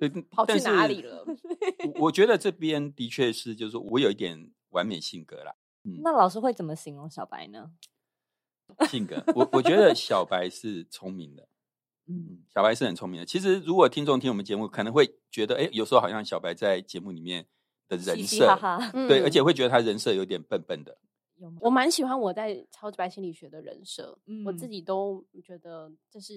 [0.00, 1.26] 对，跑去哪里了？
[1.96, 5.54] 我觉得这边的确是，就是说我有一点完美性格啦。
[5.84, 7.70] 嗯，那老师会怎么形容小白呢？
[8.88, 11.48] 性格，我我觉得小白是聪明的，
[12.08, 13.26] 嗯，小白是很聪明的。
[13.26, 17.46] 其实，如果听众听我们节目，可能会觉得，哎，有时候好像小白在节目里面
[17.88, 20.98] 的人设，嘻嘻哈哈对，而且会觉得他人设有点笨笨的。
[21.60, 26.32] 我蛮喜欢我在超级白心理学的人设，嗯，我自己都觉得这是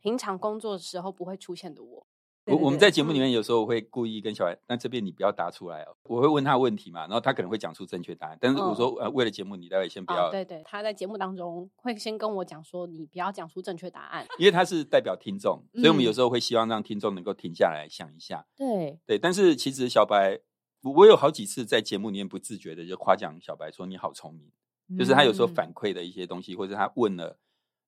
[0.00, 2.06] 平常工作的时候不会出现的我。
[2.46, 5.96] 我我们在节目里面有时候我会故意跟小白，那这边你不要答出来哦。
[6.02, 10.30] 我会问他问题嘛，然后他可能会讲出正确答案，但是我说呃，为了节目，你待会先不要。
[10.30, 18.46] 对对，他在节目当中会先跟我讲说，你不要讲出正确答案，因为他是代表听众，所以我们有时候会希望让听众能够停下来想一下。
[18.54, 20.38] 对对，但是其实小白，
[20.82, 27.38] 我有好几次在节目里面不自觉的就夸奖小白说你好聪明，就是他有时候反馈的一些东西，或者他问了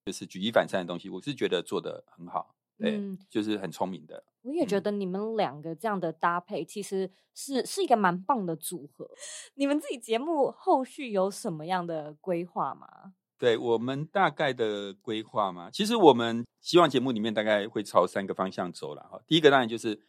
[0.06, 2.54] 就是举一反三的东西，我是觉得做的很好。
[2.78, 4.24] 对，嗯，就是很聪明的。
[4.42, 9.10] 我也觉得你们两个这样的搭配，其实是是一个蛮棒的组合。
[9.54, 13.14] 你们自己节目后续有什么样的规划吗？
[13.38, 15.68] 对，我们大概的规划吗？
[15.70, 19.20] 其实我们希望节目里面大概会朝三个方向走了哈。
[19.26, 20.00] 第一个当然就是，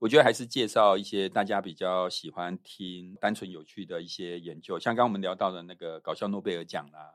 [0.00, 7.14] 我觉得还是介绍一些大家比较喜欢听、单纯有趣的一些研究，像刚刚我们聊到的那个搞笑诺贝尔奖啦。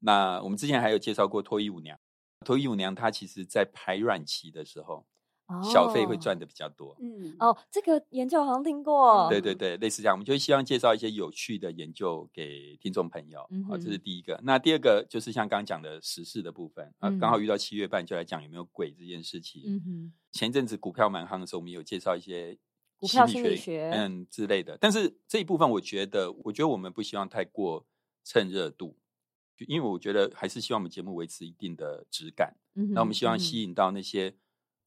[0.00, 1.98] 那我们之前还有介绍过脱衣舞娘。
[2.42, 5.06] 脱衣舞娘，她其实在排卵期的时候，
[5.46, 6.96] 哦、小费会赚的比较多。
[7.00, 9.28] 嗯，哦，这个研究好像听过。
[9.28, 13.40] 对对对，类似这样，我们就希望介绍一些有趣的研究给听众朋友。
[13.40, 14.38] 好、嗯哦，这是第一个。
[14.42, 19.62] 那第二个就是像刚刚讲的时事的部分啊，刚好遇到七月半，就来讲有没有鬼这件事情。
[19.66, 22.56] 嗯哼，前一阵子股票蛮夯的时候，我们有介绍一些
[22.98, 24.78] 股票心理学嗯之类的。
[24.80, 27.84] 但是这一部分，我觉得，我觉得我们不希望太过
[28.24, 28.96] 蹭热度。
[29.58, 34.34] 因为我觉得还是希望我们节目维持一定的质感，嗯，那我们希望吸引到那些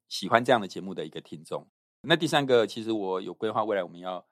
[0.08, 1.63] 喜欢这样的节目的一个听众。
[2.01, 4.25] 嗯、那第三个，其实我有规划，未来我们要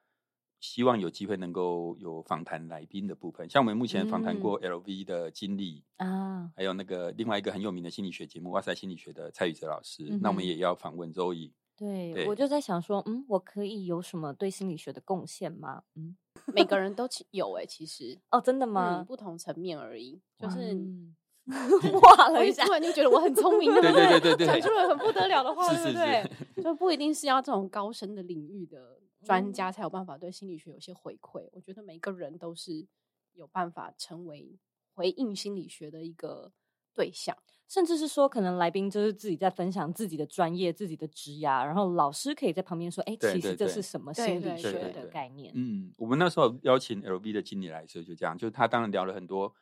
[0.60, 6.06] 希望有机会能够有访谈来宾的部分，像我们目前访谈过 LV 的经理啊，
[6.44, 11.34] 嗯、还有那个另外一个很有名的心理学节目《哇塞心理学》的蔡宇哲老师，嗯、那我们也要访问 Zoe。
[11.36, 15.82] 对，对我就在想说，嗯，我可以有什么对心理学的贡献吗？
[15.94, 16.16] 嗯。
[16.52, 18.98] 每个 人都有哎、欸，其实哦，真的吗？
[19.00, 20.76] 嗯、不同层面而已，就是
[21.46, 24.20] 哇了一下，突然就觉得我很聪明，对不对？
[24.20, 26.62] 对对对，讲出了很不得了的话，对不对？
[26.62, 31.42] 就不一定是要这种高深的领域的专家才有办法对心理学有些回馈。
[31.44, 32.86] 嗯、我觉得每个人都是
[33.32, 34.58] 有办法成为
[34.94, 36.52] 回应心理学的一个
[36.94, 37.36] 对象。
[37.68, 49.52] 甚至是说，可能来宾就是自己在分享自己的专业、自己的职涯，然后老师可以在旁边说：“哎，其实这是什么心理学的概念？”嗯，我们那时候邀请 LV 的经理来的时候，就这样，就是他当然聊了很多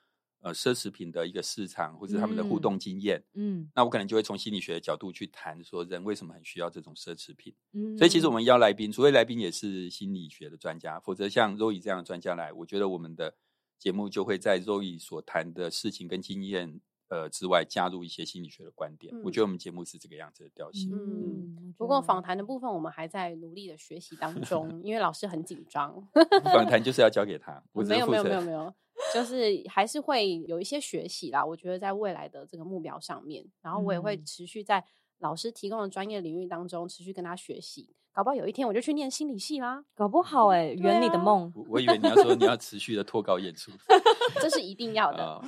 [0.40, 3.22] 呃奢侈品的一个市场，或者他们的互动经验。
[3.34, 7.54] 嗯，那我可能就会从心理学的角度去谈，说人为什么很需要这种奢侈品。
[7.72, 13.36] 嗯，所以其实我们邀来宾，除非来宾也是心理学的专家，否则像 Zoe 这样的专家来，我觉得我们的
[13.78, 16.80] 节目就会在 Zoe 所谈的事情跟经验。
[17.12, 20.90] 呃，之外加入一些心理学的观点，嗯、我觉得我们节目是这个样子的调性。
[20.90, 26.02] 嗯，不过访谈的部分我们还在努力的学习当 中，因为老师很紧张。
[26.42, 28.72] 访谈就是要交给他，没有没有没有没有，
[29.12, 31.44] 就是还是会有一些学习啦。
[31.44, 34.82] 我觉得在未来的这个目标上面，然后我也会持续在
[35.18, 41.52] 老师提供的专业领域当中持续跟他学习，搞不好有一天我就去念心理系啦，搞不好哎、欸，圆、啊、你的梦。
[41.68, 43.70] 我以为你要说你要持续的脱稿演出，
[44.40, 45.22] 这是一定要的。
[45.22, 45.44] 哦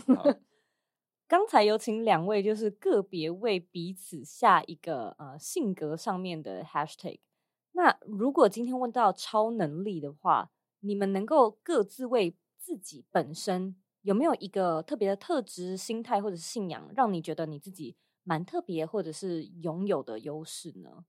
[1.27, 7.19] 刚才有请两位，就是个别为彼此下一个呃性格上面的 hashtag。
[7.73, 21.07] 那如果今天问到超能力的话，你们能够各自为自己本身有没有一个特别的特质、心态或者是信仰，让你觉得你自己蛮特别，或者是拥有的优势呢？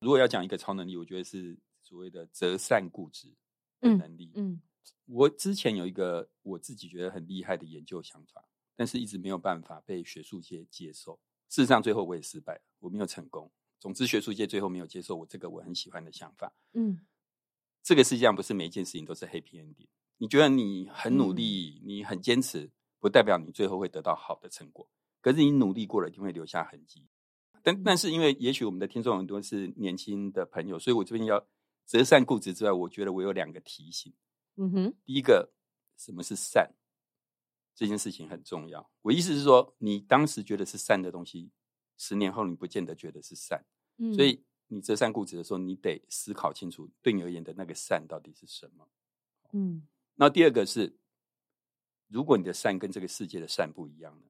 [0.00, 3.34] 如果要讲一个超能力，我觉得是所谓的择善固执
[3.80, 4.32] 的能力。
[4.34, 4.62] 嗯，嗯，
[5.06, 8.48] 我之前有一个我自己觉得很厉害的研究想法，
[8.80, 11.20] 但是一直没有办法被学术界接受。
[11.50, 13.52] 事实上，最后我也失败了，我没有成功。
[13.78, 16.50] 总之，学术界最后没有接受我这个我很喜欢的想法。
[16.72, 16.98] 嗯，
[17.82, 19.88] 这个世界上不是每一件事情都是 happy ending。
[20.16, 24.88] 你觉得你很努力，嗯、你很坚持，不代表你最后会得到好的成果。
[25.20, 27.06] 可是你努力过了，一定会留下痕迹。
[27.62, 31.46] 但但是，因为也许我们的听众很多是年轻的朋友，所以我这边要
[31.84, 34.10] 择善固执之外，我觉得我有两个提醒。
[34.56, 35.52] 嗯哼，第一个，
[35.98, 36.74] 什么是善？
[37.80, 38.90] 这件事情很重要。
[39.00, 41.50] 我意思是说，你当时觉得是善的东西，
[41.96, 43.64] 十年后你不见得觉得是善。
[43.96, 48.86] 嗯，所以你择善固执的时候，你得思考清楚，对你而言的那个善到底是什么。
[49.52, 50.98] 嗯，那第二个是，
[52.08, 54.26] 如果你的善跟这个世界的善不一样呢？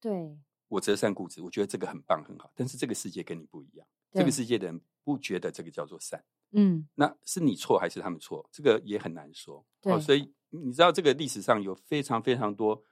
[0.00, 0.38] 对。
[0.68, 8.48] 我择善固执，我觉得这个很棒很好，但是这个世界跟你不一样，这个世界的人不觉得这个叫做善，嗯，那是你错还是他们错？
[8.52, 9.64] 这个也很难说。
[9.80, 12.82] 对，所以你知道这个历史上有非常非常多，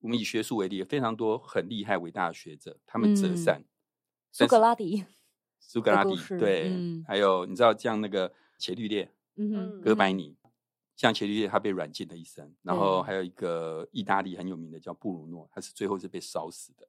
[0.00, 3.62] 我们以学术为例，非常多很厉害伟大的学者，他们折善。
[4.30, 5.04] 苏格拉底，
[5.60, 10.36] 苏格拉底，对，嗯、还有你知道像那个伽利略，嗯哼，哥白尼，
[10.96, 16.88] 像伽利略他被软禁了一生，然后还有一个意大利很有名的叫布鲁诺，他是最后是被烧死的。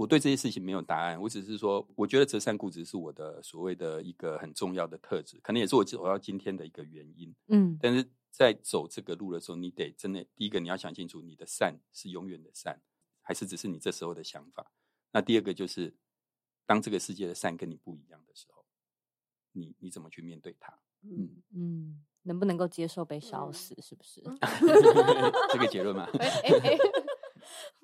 [0.00, 7.34] 我对这些事情没有答案，我只是说，我觉得折善固执是我的所谓的一个很重要的特质，可能也是我走到今天的一个原因。
[7.48, 12.80] 嗯，但是在走这个路的时候，你得真的第一个你要想清楚，你的善是永远的善，
[13.20, 14.72] 还是只是你这时候的想法？
[15.12, 15.94] 那第二个就是，
[16.64, 18.64] 当这个世界的善跟你不一样的时候，
[19.52, 20.72] 你你怎么去面对它？
[21.02, 23.76] 嗯嗯，能不能够接受被烧死？
[23.82, 24.22] 是不是？
[25.52, 26.08] 这个结论吗？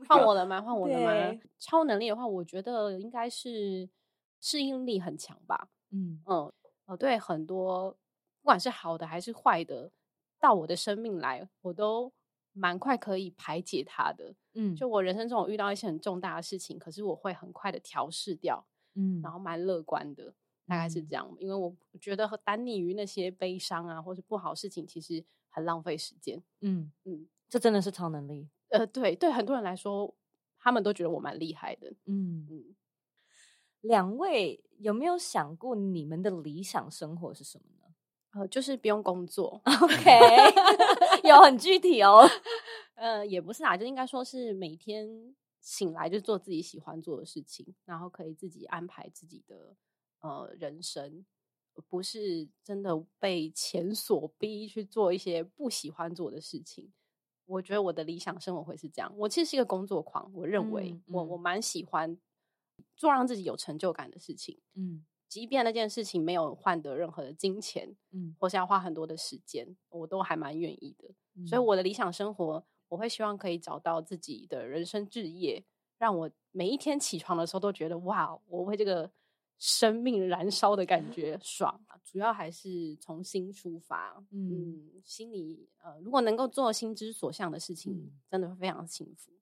[0.09, 0.61] 换我了吗？
[0.63, 1.41] 换我了吗？
[1.59, 3.89] 超能力的话，我觉得应该是
[4.41, 5.69] 适应力很强吧。
[5.91, 6.53] 嗯嗯，
[6.87, 7.93] 呃，对，很多
[8.41, 9.91] 不管是好的还是坏的，
[10.41, 12.13] 到我的生命来，我都
[12.53, 14.35] 蛮快可以排解它的。
[14.55, 18.67] 嗯，就我人生中我遇到一些很重大的事情，可是我会很快的调试掉。
[18.95, 20.35] 嗯，然后蛮乐观的，
[20.67, 21.29] 大概是这样。
[21.33, 26.43] 嗯、因为我觉得单溺于那些悲伤啊，或是不好事情，其实很浪费时间。
[26.63, 28.49] 嗯嗯，这真的是超能力。
[28.71, 30.13] 呃，对对，很多人来说，
[30.59, 31.91] 他们都觉得我蛮厉害的。
[32.07, 32.75] 嗯嗯，
[33.83, 37.95] 两位有没有想过你们的理想生活是什么呢？
[38.33, 39.61] 呃，就是不用工作。
[39.65, 40.11] OK，
[41.29, 42.29] 有很具体哦。
[42.97, 49.77] 呃，也不是啊，就应该说是每天醒来就做自己喜欢做的事情，然后可以自己安排自己的
[50.21, 51.25] 呃人生，
[51.89, 56.93] 不是真的被钱所逼去做一些不喜欢做的事情。
[57.47, 59.13] 我觉得我的理想生活会是这样。
[59.17, 62.19] 我其实是一个工作狂，我认为我、嗯嗯、我蛮喜欢
[62.97, 64.59] 做让自己有成就感的事情。
[64.75, 71.09] 嗯，即便那件事情没有换得任何的金钱，嗯，或是要花很多的时间，我都还蛮愿意的。
[71.35, 75.65] 嗯、所以我的理想生活，我会希望可以找到自己的人生志业，
[75.99, 79.11] 让我每一天起床的时候都觉得哇，我为这个。
[79.59, 81.97] 生命燃烧的感觉爽啊！
[82.05, 89.33] 主要还是从心出发，嗯，嗯，心里呃，如果能够做心之所向的事情，嗯、真的会非常幸福。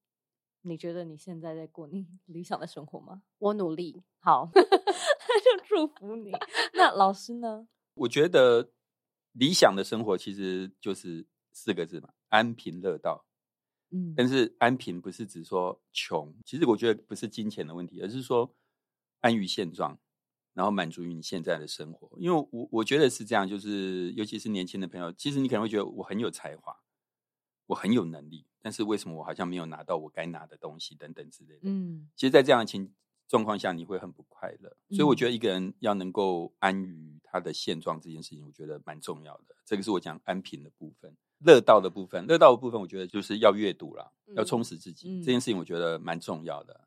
[0.63, 3.23] 你觉得你现在在过你理想的生活吗？
[3.39, 4.63] 我努力，好，那
[5.59, 6.31] 就祝福你。
[6.73, 7.69] 那老师呢？
[7.95, 8.71] 我觉得
[9.33, 13.27] 理想的生活其实就是四个字嘛：安贫乐道。
[13.91, 18.55] 嗯，但是安贫不是指说穷，其实我觉得不是金钱的问题，而是说
[19.21, 19.99] 安于现状。
[20.55, 26.77] 然后满足于你现在的生活，因为我我觉得是这样，就是尤其是年轻的朋友，其实你可能会觉得我很有才华，
[27.67, 31.63] 我很有能力，但是为什么我好像没有拿到我该拿的东西等等之类的。
[31.65, 32.95] 嗯，其实，在这样的情
[33.27, 34.77] 状况下，你会很不快乐。
[34.91, 39.57] 所以，我觉得一个人要能够安于他的现状这件事情，我觉得蛮重要的。
[39.65, 46.84] 这个是我讲安贫的部分，乐道的部分，乐道的部分，我觉得就是要阅读啦，要充实自己，嗯，这件事情，我觉得蛮重要的。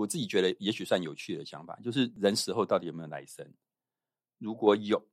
[0.00, 3.46] 我自己觉得也许算有趣的想法，就是人死后到底有没有来生？
[4.38, 5.06] 如果有，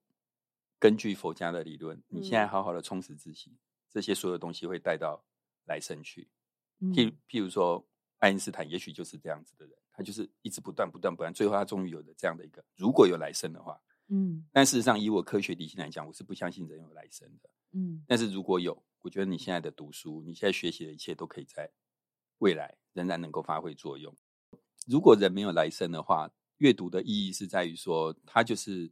[0.79, 3.57] 根据佛家的理论，你现在好好的充实自己，嗯、
[3.89, 5.21] 这些所有东西会带到
[5.65, 6.29] 来生去。
[6.79, 7.85] 譬譬如说，
[8.19, 13.77] 爱因斯坦也许就是这样子的人，他就是一直不断不断不断，最后他终于有了这样的一个，如果有来生的话，
[14.07, 14.47] 嗯。
[14.53, 18.05] 但事实上，以我科学理性来讲，我是不相信人有来生的，嗯。
[18.07, 21.69] 但是如果有，我觉得你现在的读书，你现在学习的一切，都可以在
[22.37, 24.15] 未来仍然能够发挥作用。
[24.87, 28.89] 如果人没有来生的话，阅读的意义是在于说，它就是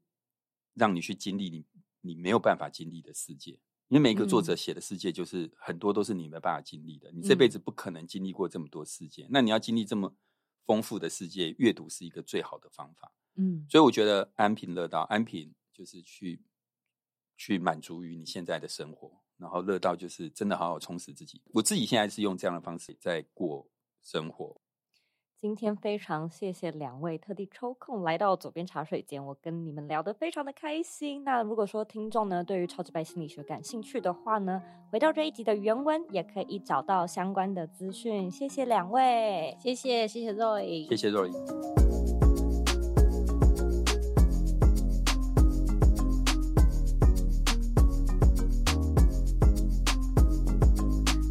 [0.73, 1.65] 让你去经历你
[2.01, 3.59] 你没有办法经历的世界。
[3.87, 7.11] 因为每一个作者写的世界，就是很多都是你没办法经历的。
[7.11, 10.15] 你这辈子不可能经历过这么多世界，嗯、那你要经历这么
[10.65, 13.13] 丰富的世界，阅读是一个最好的方法。
[13.35, 16.41] 嗯，所以我觉得安贫乐道，安贫就是去
[17.37, 21.41] 去满足于你现在的生活，然后乐道就是真的好好充实自己。
[21.53, 23.69] 我自己现在是用这样的方式在过
[24.01, 24.59] 生活。
[25.45, 31.23] 今天非常谢谢两位特地抽空来到左边茶水间，我跟你们聊得非常的开心。
[31.23, 38.31] 那如果说听众呢对于超直白心理学感兴趣的话呢，回到这一集的原文也可以找到相关的资讯。
[38.31, 41.31] 谢谢两位，谢谢谢谢 Zoe，谢谢 Zoe。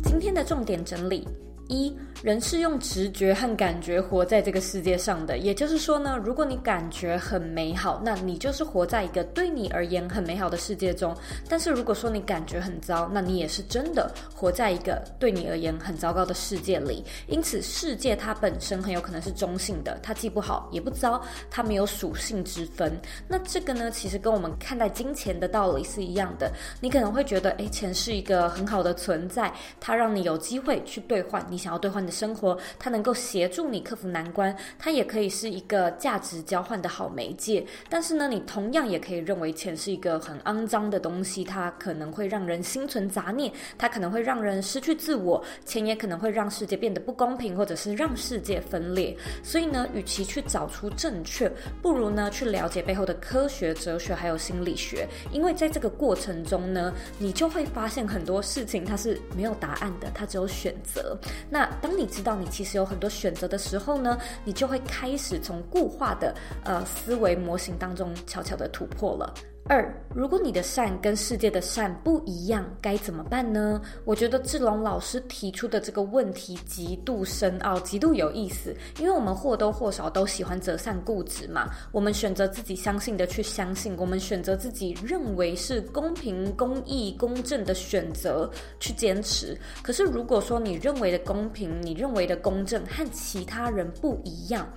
[0.04, 1.26] 今天的重点整理
[1.68, 1.92] 一。
[2.24, 11.12] 人是用直觉和感觉活在这个世界上的，也就是说呢，如果你感觉很美好，那你就是活在一个对你而言很美好的世界中；
[11.50, 17.04] 但是如果说你感觉很糟，那你也是真的活在一个对你而言很糟糕的世界里。
[17.26, 22.90] 因此，世界它本身很有可能是中性的，它既不好也不糟，它没有属性之分。
[23.28, 26.50] 那这个呢，其实跟我们看待金钱的道理是一样的。
[26.80, 32.13] 你可能会觉得，诶，钱是一个很好的存在，它让你有机会去兑换你想要兑换的。
[32.14, 37.66] 生活，它能够协助你克服难关，它也可以是一个价值交换的好媒介。
[37.88, 49.16] 但是呢，你同样也可以认为钱是一个很肮脏的东西，它可能会让人心存杂念，它可能会让人失去自我，钱也可能会让世界变得不公平，或者是让世界分裂。
[49.42, 51.50] 所以呢，与其去找出正确，
[51.82, 61.18] 不如呢去了解背后的科学、哲学还有心理学，因为在这个过程中呢，你就会发现很多事情它是没有答案的，它只有选择。
[61.50, 66.34] 那当你知道你其实有很多选择的时候呢，你就会开始从固化的
[66.64, 69.32] 呃思维模型当中悄悄的突破了。
[69.66, 73.80] 二，如果你的善跟世界的善不一样，该怎么办呢？
[74.04, 78.76] 我觉得志龙老师提出的这个问题极度深奥，极度有意思。
[78.98, 89.58] 因为我们或多或少都喜欢择善固执嘛，我们选择自己相信的去相信，我们选择自己认为是公平、公义、公正的选择去坚持。
[89.82, 94.68] 可是如果说你认为的公平，你认为的公正和其他人不一样，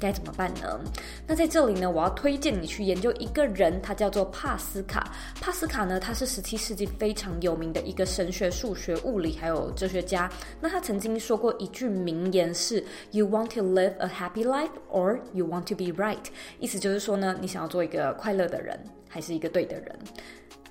[0.00, 0.80] 该怎么办呢？
[1.26, 5.12] 那在这里呢，我要推荐你去研究一个人，他叫做帕斯卡。
[5.40, 10.30] 帕斯卡呢，他是十七世纪非常有名的一个神学、数学、物理还有哲学家。
[10.60, 16.24] 那他曾经说过一句名言是：“You want to live a happy life, or you want to be right？”
[16.58, 18.78] 意思就是说呢，你想要做一个快乐的人，
[19.08, 19.98] 还是一个对的人？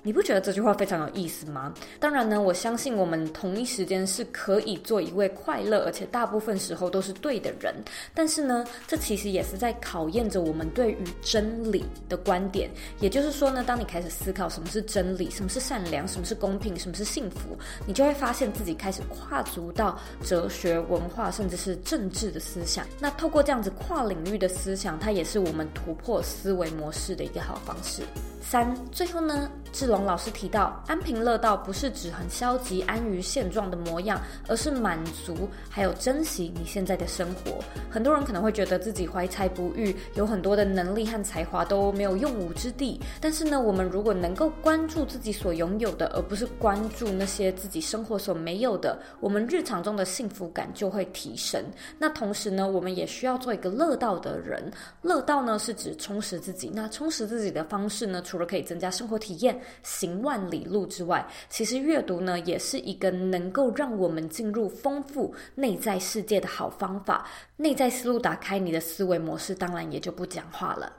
[0.06, 1.72] 你不觉得这句话非常有意思吗？
[1.98, 7.74] 当然呢，我相信我们同一时间是可以做一位快乐，而且大部分时候都是对的人。
[8.12, 12.70] 但是呢，这其实也是在考验着我们对于真理的观点。
[13.00, 22.86] 也就是说呢，当你开始思考什么是真理、什么是善良、什么是公平、什么是幸福，你就会发现自己开始跨足到哲学、文化，甚至是政治的思想。
[23.00, 28.02] 那透过这样子跨领域的思想，它也是我们突破思维模式的一个好方式。
[28.42, 37.58] 三，最后呢，志龙老师提到，安贫乐道不是指很消极、安于现状的模样，而是满足还有珍惜你现在的生活。
[37.90, 43.00] 很多人可能会觉得自己怀才不遇，有很多的能力和才华都没有用武之地。
[43.20, 51.60] 但是呢，我们如果能够关注自己所拥有的，而不是关注那些自己生活所没有的，我们日常中的幸福感就会提升。
[51.98, 54.72] 那同时呢，我们也需要做一个乐道的人。
[55.02, 56.70] 乐道呢，是指充实自己。
[56.72, 67.26] 那充实自己的方式呢，除了可以增加生活体验、行万里路之外，其实阅读呢也是一个能够让我们进入丰富内在世界的好方法。
[67.56, 70.92] 内在思路打开，你的思维模式当然也就不讲话了。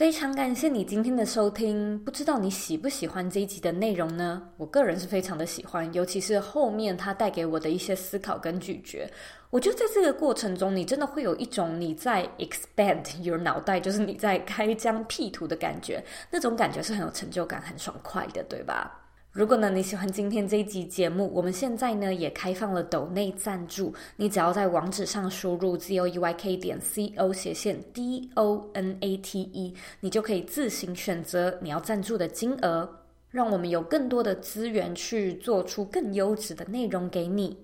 [0.00, 4.42] 非常感谢你今天的收听，不知道你喜不喜欢这一集的内容呢？
[4.56, 9.06] 我个人是非常的喜欢，尤其是后面它带给我的一些思考跟咀嚼。
[9.50, 18.99] 我觉得在这个过程中，你真的会有一种你在 expand your 脑袋，就是你在开疆辟土的感觉，那种感觉是很有成就感、很爽快的，对吧？
[19.32, 32.88] 如果呢你喜欢今天这一集节目，我们现在呢也开放了抖内赞助，你只要在网址上输入 z o e y k 点 c o 斜线 d o n a t e，你就可以自行选择你要赞助的金额，
[33.30, 37.56] 让我们有更多的资源去做出更优质的内容给你。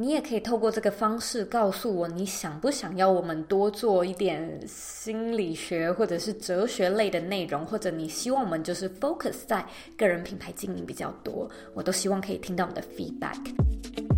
[0.00, 14.17] 你也可以透过这个方式告诉我，你想不想要我们多做一点心理学或者是哲学类的内容，或者你希望我们就是 focus 在个人品牌经营比较多，我都希望可以听到你的 feedback。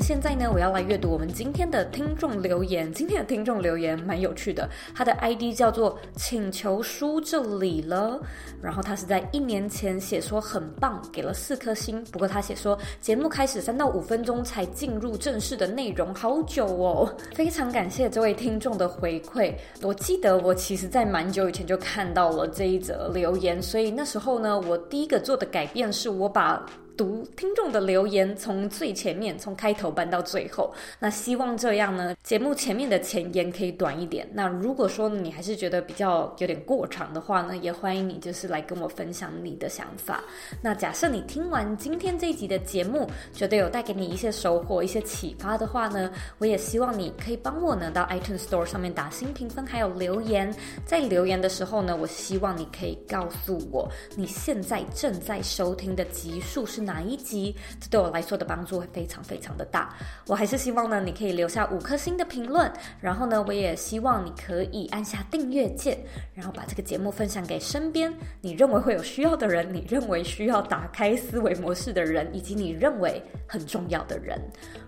[0.00, 2.92] 现在呢，我要来阅读我们今天的听众留言。
[2.92, 8.20] 今天的听众留言蛮有趣的，他的 ID 叫做“请求书这里了”，
[8.62, 12.02] 然后他是在一年前写说很棒，给了四颗星。
[12.04, 17.12] 不过他写说节目开始三到五分钟才进入正式的内容，好久哦。
[17.34, 19.54] 非常感谢这位听众的回馈。
[19.82, 26.64] 我记得我其实在蛮久以前就看到了这一则留言，所以那时候呢，我第一个做的改变是我把。
[26.98, 30.74] 读听众的留言，从最前面，从开头搬到最后。
[30.98, 34.28] 那希望这样呢，节目前面的前言可以短一点。
[34.32, 40.24] 那如果说你还是觉得比较有点过长的话呢，也欢迎你就是来跟我分享你的想法。
[40.60, 50.52] 那假设你听完今天这一集的节目，觉得有带给你一些收获、一些启发的话呢，我也希望你可以帮我呢到 iTunes Store 上面打新评分，还有留言。
[50.84, 57.54] 在留言的时候呢，我希望你可以告诉我你现在正在收听的集数是哪一集？
[57.78, 59.94] 这对我来说的帮助会非常非常的大。
[60.26, 65.98] 我还是希望呢，你可以留下五颗星的评论，然后呢，我也希望你可以按下订阅键，
[66.32, 68.10] 然后把这个节目分享给身边
[68.40, 74.40] 你认为会有需要的人，你认为需要打开思维模式的人，以及你认为很重要的人。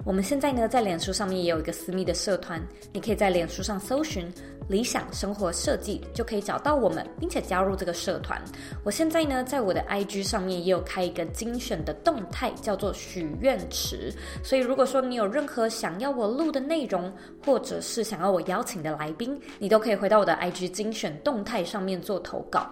[0.02, 2.58] 我们现在呢，在脸书上面也有一个私密的社团，
[2.92, 4.32] 你可以在脸书上搜寻
[4.68, 8.40] “理想生活设计”，就可以找到我们，并且加入这个社团。
[8.82, 14.12] 我现在呢，在我的 IG 上面也有开一个精选的动态，叫做许愿池。
[14.42, 17.12] 所以如果说你有任何想要我录的内容，
[17.44, 22.70] 或者是想要我邀请的来宾，你都可以回到我的 IG 精选动态上面做投稿。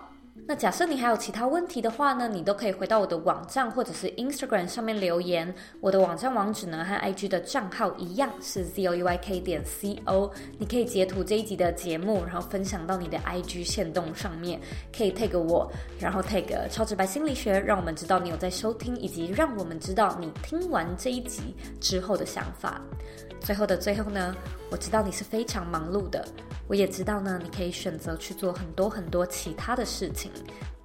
[0.50, 5.54] 那假设你还有其他问题的话呢，你都可以回到我的网站或者是 Instagram 上面留言。
[5.78, 10.30] 我的网站网址呢和 IG 的账号一样是 zoyk 点 co。
[10.56, 14.58] 你可以截图这一集的节目，然后分享到你的 IG 线动上面，
[14.90, 15.70] 可以 tag 我，
[16.00, 22.80] 然后 tag 超直白心理学，让我们知道你有在收听，以及让我们知道你听完这一集之后的想法。
[23.42, 24.34] 最后的最后呢，
[24.70, 26.26] 我知道你是非常忙碌的，
[26.68, 30.30] 我也知道呢，你可以选择去做很多很多其他的事情，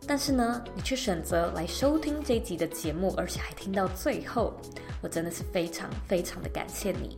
[0.07, 4.53] 但是呢，你却选择来收听这一集的节目，而且还听到最后，
[5.01, 7.17] 我真的是非常非常的感谢你。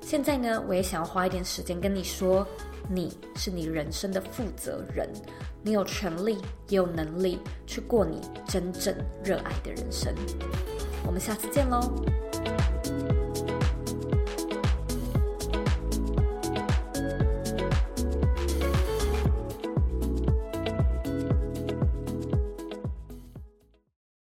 [0.00, 2.46] 现在呢，我也想要花一点时间跟你说，
[2.88, 5.08] 你是你人生的负责人，
[5.62, 6.36] 你有权利
[6.68, 8.94] 也有能力去过你真正
[9.24, 10.14] 热爱的人生。
[11.06, 11.80] 我们下次见喽。